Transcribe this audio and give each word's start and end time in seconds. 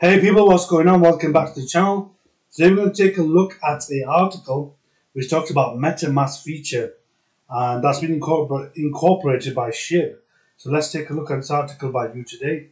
Hey 0.00 0.20
people, 0.20 0.46
what's 0.46 0.68
going 0.68 0.86
on? 0.86 1.00
Welcome 1.00 1.32
back 1.32 1.52
to 1.52 1.60
the 1.60 1.66
channel. 1.66 2.14
Today 2.52 2.70
we're 2.70 2.76
going 2.76 2.92
to 2.92 3.08
take 3.08 3.18
a 3.18 3.22
look 3.22 3.58
at 3.68 3.84
the 3.88 4.04
article 4.04 4.78
which 5.12 5.28
talks 5.28 5.50
about 5.50 5.76
MetaMask 5.76 6.44
feature 6.44 6.94
and 7.50 7.82
that's 7.82 7.98
been 7.98 8.20
incorpor 8.20 8.70
incorporated 8.76 9.56
by 9.56 9.70
SHIB. 9.70 10.14
So 10.56 10.70
let's 10.70 10.92
take 10.92 11.10
a 11.10 11.14
look 11.14 11.32
at 11.32 11.38
this 11.38 11.50
article 11.50 11.90
by 11.90 12.12
U.Today. 12.12 12.68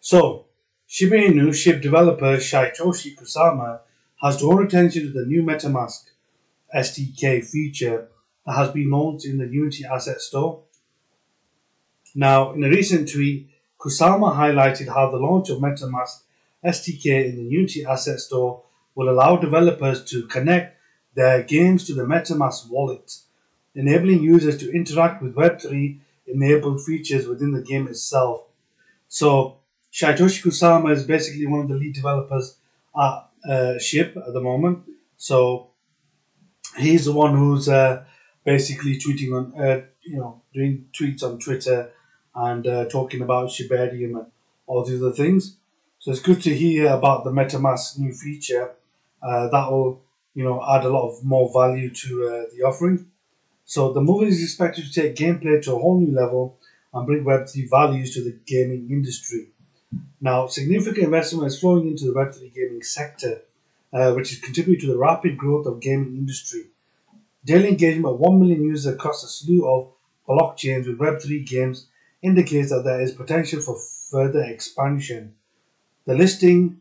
So, 0.00 0.46
Shiba 0.86 1.16
Inu 1.16 1.50
SHIB 1.50 1.82
developer 1.82 2.38
Shytoshi 2.38 3.14
Kusama 3.14 3.80
has 4.22 4.38
drawn 4.38 4.64
attention 4.64 5.02
to 5.02 5.12
the 5.12 5.26
new 5.26 5.42
MetaMask 5.42 6.04
SDK 6.74 7.44
feature 7.44 8.08
that 8.46 8.56
has 8.56 8.70
been 8.70 8.88
launched 8.88 9.26
in 9.26 9.36
the 9.36 9.46
Unity 9.46 9.84
Asset 9.84 10.22
Store. 10.22 10.62
Now, 12.14 12.54
in 12.54 12.64
a 12.64 12.70
recent 12.70 13.12
tweet, 13.12 13.49
Kusama 13.80 14.36
highlighted 14.36 14.88
how 14.88 15.10
the 15.10 15.16
launch 15.16 15.48
of 15.48 15.58
MetaMask 15.58 16.20
SDK 16.64 17.30
in 17.30 17.36
the 17.36 17.44
Unity 17.44 17.84
Asset 17.86 18.20
Store 18.20 18.62
will 18.94 19.08
allow 19.08 19.36
developers 19.36 20.04
to 20.04 20.26
connect 20.26 20.76
their 21.14 21.42
games 21.42 21.86
to 21.86 21.94
the 21.94 22.04
MetaMask 22.04 22.68
wallet, 22.68 23.16
enabling 23.74 24.22
users 24.22 24.58
to 24.58 24.70
interact 24.70 25.22
with 25.22 25.34
Web3 25.34 25.98
enabled 26.26 26.84
features 26.84 27.26
within 27.26 27.52
the 27.52 27.62
game 27.62 27.88
itself. 27.88 28.42
So, 29.08 29.56
Shytoshi 29.92 30.42
Kusama 30.44 30.92
is 30.92 31.04
basically 31.04 31.46
one 31.46 31.60
of 31.60 31.68
the 31.68 31.74
lead 31.74 31.94
developers 31.94 32.58
at 32.94 33.28
uh, 33.48 33.78
SHIB 33.78 34.16
at 34.16 34.32
the 34.34 34.40
moment. 34.40 34.84
So, 35.16 35.70
he's 36.76 37.06
the 37.06 37.12
one 37.12 37.34
who's 37.34 37.68
uh, 37.68 38.04
basically 38.44 38.98
tweeting 38.98 39.34
on, 39.34 39.58
uh, 39.58 39.86
you 40.02 40.18
know, 40.18 40.42
doing 40.52 40.84
tweets 40.92 41.22
on 41.22 41.38
Twitter 41.38 41.92
and 42.46 42.66
uh, 42.66 42.84
talking 42.86 43.20
about 43.20 43.50
Shibarium 43.50 44.18
and 44.18 44.26
all 44.66 44.84
these 44.84 45.02
other 45.02 45.12
things. 45.12 45.56
So 45.98 46.10
it's 46.10 46.22
good 46.22 46.40
to 46.42 46.54
hear 46.54 46.86
about 46.88 47.24
the 47.24 47.30
MetaMask 47.30 47.98
new 47.98 48.12
feature. 48.12 48.72
Uh, 49.22 49.48
that 49.48 49.70
will, 49.70 50.00
you 50.34 50.44
know, 50.44 50.64
add 50.74 50.84
a 50.84 50.88
lot 50.88 51.08
of 51.10 51.22
more 51.22 51.50
value 51.52 51.90
to 51.90 52.26
uh, 52.26 52.44
the 52.54 52.62
offering. 52.64 53.06
So 53.66 53.92
the 53.92 54.00
move 54.00 54.26
is 54.28 54.42
expected 54.42 54.86
to 54.86 54.92
take 54.92 55.16
gameplay 55.16 55.62
to 55.64 55.74
a 55.74 55.78
whole 55.78 56.00
new 56.00 56.14
level 56.14 56.56
and 56.94 57.06
bring 57.06 57.24
Web3 57.24 57.68
values 57.68 58.14
to 58.14 58.24
the 58.24 58.36
gaming 58.46 58.88
industry. 58.90 59.48
Now, 60.20 60.46
significant 60.46 61.04
investment 61.04 61.46
is 61.46 61.60
flowing 61.60 61.88
into 61.88 62.06
the 62.06 62.12
Web3 62.12 62.54
gaming 62.54 62.82
sector, 62.82 63.42
uh, 63.92 64.12
which 64.12 64.32
is 64.32 64.40
contributing 64.40 64.88
to 64.88 64.92
the 64.94 64.98
rapid 64.98 65.36
growth 65.36 65.66
of 65.66 65.80
gaming 65.80 66.16
industry. 66.16 66.64
Daily 67.44 67.68
engagement 67.68 68.14
of 68.14 68.20
1 68.20 68.40
million 68.40 68.62
users 68.62 68.94
across 68.94 69.22
a 69.24 69.28
slew 69.28 69.68
of 69.68 69.88
blockchains 70.26 70.86
with 70.86 70.98
Web3 70.98 71.46
games 71.46 71.86
indicates 72.22 72.70
that 72.70 72.84
there 72.84 73.00
is 73.00 73.12
potential 73.12 73.60
for 73.60 73.78
further 74.10 74.42
expansion. 74.42 75.34
The 76.06 76.14
listing 76.14 76.80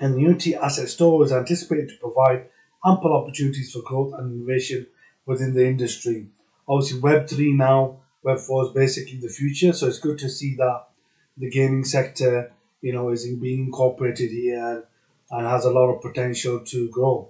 in 0.00 0.12
the 0.12 0.20
Unity 0.20 0.54
Asset 0.54 0.88
Store 0.88 1.24
is 1.24 1.32
anticipated 1.32 1.88
to 1.88 1.96
provide 1.96 2.46
ample 2.84 3.14
opportunities 3.14 3.72
for 3.72 3.82
growth 3.82 4.14
and 4.14 4.32
innovation 4.32 4.86
within 5.26 5.54
the 5.54 5.66
industry. 5.66 6.28
Obviously, 6.68 7.00
Web3 7.00 7.56
now, 7.56 8.00
Web4 8.24 8.68
is 8.68 8.74
basically 8.74 9.18
the 9.18 9.28
future, 9.28 9.72
so 9.72 9.86
it's 9.86 9.98
good 9.98 10.18
to 10.18 10.28
see 10.28 10.54
that 10.56 10.88
the 11.36 11.50
gaming 11.50 11.84
sector, 11.84 12.52
you 12.80 12.92
know, 12.92 13.10
is 13.10 13.24
being 13.24 13.66
incorporated 13.66 14.30
here 14.30 14.84
and, 15.30 15.46
has 15.46 15.64
a 15.64 15.70
lot 15.70 15.88
of 15.88 16.02
potential 16.02 16.60
to 16.60 16.88
grow. 16.90 17.28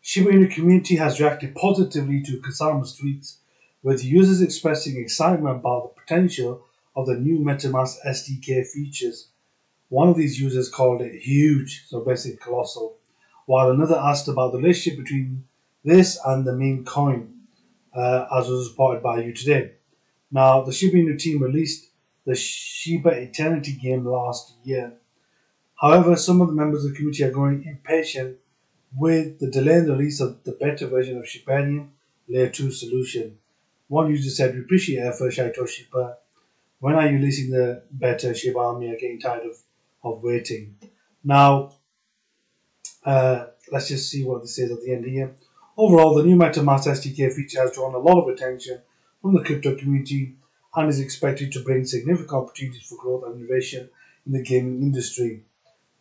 Shiba 0.00 0.30
Inu 0.30 0.50
community 0.50 0.96
has 0.96 1.20
reacted 1.20 1.54
positively 1.54 2.22
to 2.22 2.40
Kusama's 2.40 2.98
tweets 2.98 3.36
with 3.84 4.02
users 4.02 4.40
expressing 4.40 4.96
excitement 4.96 5.58
about 5.58 5.94
the 5.94 6.00
potential 6.00 6.64
of 6.96 7.06
the 7.06 7.14
new 7.14 7.38
MetaMask 7.38 7.96
SDK 8.06 8.66
features. 8.66 9.28
One 9.90 10.08
of 10.08 10.16
these 10.16 10.40
users 10.40 10.70
called 10.70 11.02
it 11.02 11.20
huge, 11.20 11.84
so 11.86 12.00
basically 12.00 12.38
colossal, 12.38 12.96
while 13.44 13.70
another 13.70 13.96
asked 13.96 14.26
about 14.26 14.52
the 14.52 14.58
relationship 14.58 14.98
between 14.98 15.44
this 15.84 16.18
and 16.24 16.46
the 16.46 16.54
meme 16.54 16.86
coin, 16.86 17.42
uh, 17.94 18.26
as 18.34 18.48
was 18.48 18.70
reported 18.70 19.02
by 19.02 19.22
U.Today. 19.22 19.72
Now, 20.32 20.62
the 20.62 20.72
Shiba 20.72 20.96
Inu 20.96 21.18
team 21.18 21.42
released 21.42 21.90
the 22.24 22.34
Shiba 22.34 23.10
Eternity 23.10 23.72
game 23.72 24.06
last 24.06 24.54
year. 24.64 24.94
However, 25.74 26.16
some 26.16 26.40
of 26.40 26.48
the 26.48 26.54
members 26.54 26.86
of 26.86 26.92
the 26.92 26.96
community 26.96 27.22
are 27.24 27.30
growing 27.30 27.64
impatient 27.64 28.38
with 28.96 29.40
the 29.40 29.50
delay 29.50 29.74
in 29.74 29.86
the 29.86 29.92
release 29.92 30.20
of 30.20 30.42
the 30.44 30.56
beta 30.58 30.86
version 30.86 31.18
of 31.18 31.24
Shibarium 31.24 31.90
Layer 32.28 32.48
2 32.48 32.72
solution. 32.72 33.38
One 33.88 34.10
user 34.10 34.30
said, 34.30 34.54
We 34.54 34.60
appreciate 34.60 34.96
your 34.96 35.12
effort, 35.12 35.32
Shytoshi, 35.32 35.86
but 35.92 36.22
when 36.80 36.94
are 36.94 37.06
you 37.06 37.16
releasing 37.16 37.50
the 37.50 37.82
better 37.90 38.34
Shiba 38.34 38.58
Army? 38.58 38.88
are 38.88 38.96
getting 38.98 39.20
tired 39.20 39.44
of, 39.46 39.56
of 40.02 40.22
waiting. 40.22 40.76
Now, 41.22 41.72
uh, 43.04 43.46
let's 43.70 43.88
just 43.88 44.10
see 44.10 44.24
what 44.24 44.42
this 44.42 44.56
says 44.56 44.70
at 44.70 44.82
the 44.82 44.92
end 44.92 45.04
here. 45.04 45.34
Overall, 45.76 46.14
the 46.14 46.22
new 46.22 46.36
MetaMask 46.36 46.86
SDK 46.86 47.32
feature 47.32 47.60
has 47.60 47.72
drawn 47.72 47.94
a 47.94 47.98
lot 47.98 48.22
of 48.22 48.28
attention 48.28 48.80
from 49.20 49.34
the 49.34 49.42
crypto 49.42 49.74
community 49.76 50.36
and 50.76 50.88
is 50.88 51.00
expected 51.00 51.52
to 51.52 51.64
bring 51.64 51.84
significant 51.84 52.32
opportunities 52.32 52.82
for 52.82 52.96
growth 52.96 53.24
and 53.24 53.40
innovation 53.40 53.88
in 54.26 54.32
the 54.32 54.42
gaming 54.42 54.82
industry. 54.82 55.42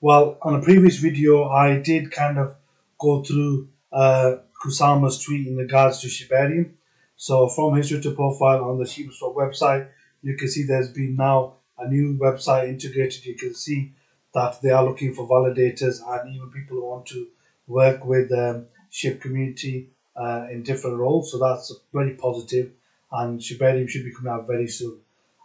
Well, 0.02 0.38
on 0.42 0.56
a 0.56 0.62
previous 0.62 0.98
video, 0.98 1.46
I 1.48 1.80
did 1.80 2.12
kind 2.12 2.38
of 2.38 2.56
go 3.00 3.24
through 3.24 3.70
uh, 3.92 4.36
Kusama's 4.64 5.24
tweet 5.24 5.48
in 5.48 5.56
regards 5.56 6.02
to 6.02 6.08
Shibarium 6.08 6.72
so 7.16 7.48
from 7.48 7.76
history 7.76 8.02
to 8.02 8.12
profile 8.12 8.66
on 8.66 8.78
the 8.78 8.86
ShibaSwap 8.86 9.36
website, 9.36 9.88
you 10.22 10.36
can 10.38 10.48
see 10.48 10.64
there's 10.64 10.92
been 10.92 11.16
now 11.16 11.56
a 11.78 11.88
new 11.88 12.18
website 12.18 12.70
integrated. 12.70 13.26
You 13.26 13.36
can 13.36 13.54
see 13.54 13.94
that 14.34 14.62
they 14.62 14.72
are 14.72 14.84
looking 14.84 15.14
for 15.14 15.28
validators 15.28 16.00
and 16.06 16.36
even 16.36 16.50
people 16.50 16.78
who 16.78 16.86
want 16.86 17.06
to 17.08 17.28
work 17.68 18.06
with 18.06 18.30
the 18.30 18.50
um, 18.50 18.66
SHIB 18.92 19.22
community 19.22 19.90
uh, 20.16 20.48
in 20.52 20.64
different 20.64 20.98
roles. 20.98 21.32
So 21.32 21.40
that's 21.40 21.74
very 21.94 22.16
positive 22.16 22.72
and 23.12 23.40
Shibarium 23.40 23.90
should 23.90 24.06
be 24.06 24.14
coming 24.14 24.32
out 24.32 24.48
very 24.48 24.68
soon. 24.68 25.00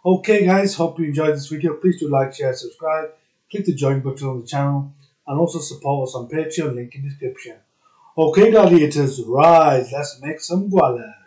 Okay 0.05 0.45
guys, 0.45 0.75
hope 0.75 0.97
you 0.99 1.05
enjoyed 1.05 1.35
this 1.35 1.47
video. 1.47 1.75
Please 1.75 1.99
do 1.99 2.09
like, 2.09 2.33
share, 2.33 2.53
subscribe, 2.53 3.09
click 3.51 3.65
the 3.65 3.75
join 3.75 3.99
button 3.99 4.27
on 4.27 4.41
the 4.41 4.47
channel 4.47 4.93
and 5.27 5.39
also 5.39 5.59
support 5.59 6.07
us 6.07 6.15
on 6.15 6.29
Patreon, 6.29 6.75
link 6.75 6.95
in 6.95 7.07
description. 7.07 7.57
Okay 8.17 8.51
gladiators, 8.51 9.21
rise, 9.25 9.91
let's 9.91 10.19
make 10.21 10.39
some 10.39 10.69
guala. 10.69 11.18